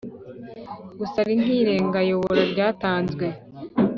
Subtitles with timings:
[0.99, 3.25] gusa ari nk irengayobora ryatanzwe